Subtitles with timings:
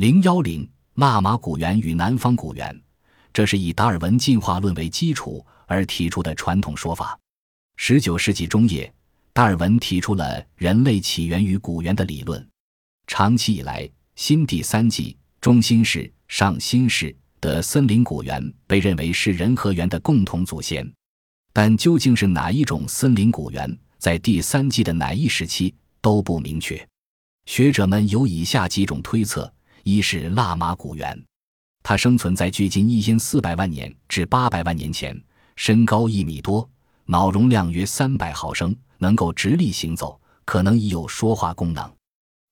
[0.00, 2.74] 零幺零，纳马古猿与南方古猿，
[3.34, 7.20] 这是以达尔文进化论为基础而提出的传统说法。
[7.76, 8.90] 十九世纪中叶，
[9.34, 12.48] 达尔文提出了人类起源于古猿的理论。
[13.08, 13.86] 长期以来，
[14.16, 20.90] 新第三纪、中新世、上新世的森林古猿被认为是人和猿的共同祖先，
[21.52, 26.88] 但究竟是哪一种森林古猿，在第三纪的哪一时期都不明确。
[27.44, 29.52] 学者们有以下几种推测。
[29.82, 31.20] 一是腊马古猿，
[31.82, 35.18] 它生存在距今一千四百万年至八百万年前，
[35.56, 36.68] 身高一米多，
[37.06, 41.90] 脑容量约三百毫升，能够直立行走，可能已有说话功能。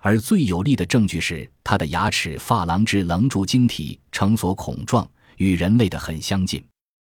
[0.00, 6.62] 而最有力的证据是它的牙齿珐琅质棱柱晶体呈锁孔状，与人类的很相近。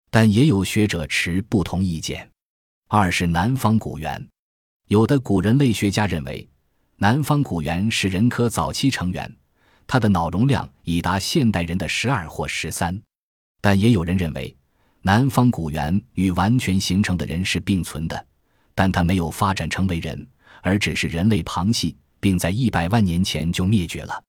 [0.10, 2.30] 但也有学者持不同意见。
[2.88, 4.26] 二是南方古猿，
[4.88, 6.48] 有的古人类学家认为，
[6.96, 9.36] 南方古猿是人科早期成员。
[9.88, 13.02] 它的脑容量已达现代人的十二或十三，
[13.62, 14.56] 但也有人认为，
[15.02, 18.26] 南方古猿与完全形成的人是并存的，
[18.76, 20.28] 但它没有发展成为人，
[20.62, 24.22] 而只是人类旁系，并在一百万年前就灭绝了。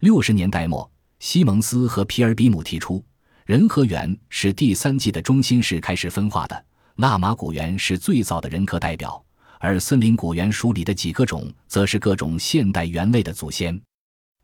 [0.00, 3.02] 六十年代末，西蒙斯和皮尔比姆提出，
[3.44, 6.64] 人和猿是第三纪的中心式开始分化的，
[6.96, 9.24] 纳马古猿是最早的人科代表，
[9.60, 13.80] 而森林古猿属里的几个种则是各种现代猿类的祖先。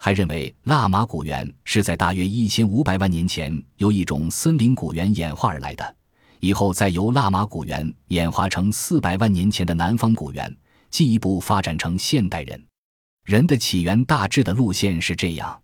[0.04, 5.96] 还认为，腊马古猿是在大约一千五百万年前由一种森林古猿演化而来的，
[6.40, 10.52] 以后再由腊马古猿演化成四百万年前的南方古猿，
[10.90, 12.60] 进一步发展成现代人。
[13.26, 15.62] 人的起源大致的路线是这样：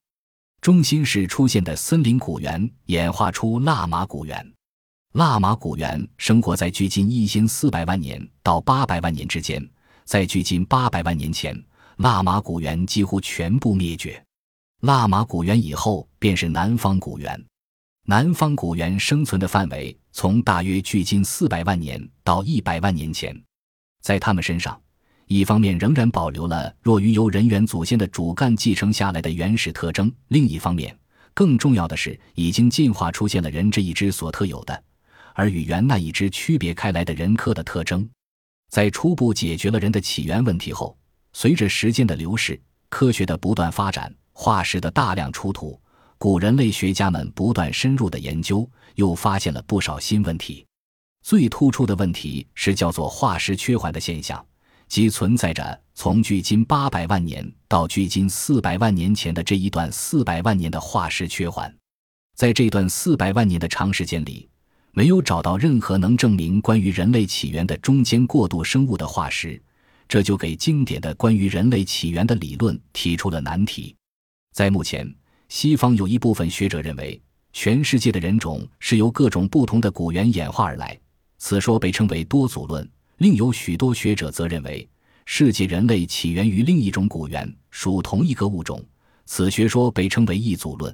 [0.61, 4.53] 中心是出现的森林古猿演化出腊马古猿，
[5.15, 9.69] 腊马古猿生活在距今一千四百万年到八百万年之间，
[10.05, 11.61] 在距今八百万年前，
[11.97, 14.25] 腊马古猿几乎全部灭绝。
[14.83, 17.45] 腊马古猿以后便是南方古猿，
[18.05, 23.37] 南方古猿生存的范围从大约距今四百万年到一百万年前，
[24.01, 24.81] 在他们身上，
[25.27, 30.97] 一方面仍然保留了弱于由人猿祖先的主干继承下来的原始特征，另一方面，
[31.35, 34.81] 更重要的是已经进化出现了人这一支所特有的，
[35.35, 38.09] 而与猿那一支区别开来的人科的特征。
[38.71, 40.97] 在初步解决了人的起源问题后，
[41.33, 44.15] 随着时间的流逝，科学的不断发展。
[44.41, 45.81] 化石的大量出土，
[46.17, 50.65] 古人类学家们不断深入的研究，又发现了不少新问题。
[51.25, 54.43] 最突出的问题是叫做化石缺环的现象，
[54.87, 61.77] 即存在着从距今八百万年到距今四百万年前的这一段四百万年的化石缺环。
[62.37, 64.49] 在这段四百万年的长时间里，
[64.93, 69.61] 没有找到任何能证明关于人类起源的中间过渡生物的化石，
[70.07, 73.97] 这就给经典的关于人类起源的理论提出了难题。
[74.59, 75.09] 在目前，
[75.49, 80.99] 西方有一部分学者认为，全世界的人种是由各种不同的古猿演化而来，
[81.39, 82.85] 此说被称为多祖论；
[83.19, 84.89] 另有许多学者则认为，
[85.27, 88.85] 世界人类起源于另一种古猿，属同一个物种，
[89.27, 90.93] 此学说被称为异祖论。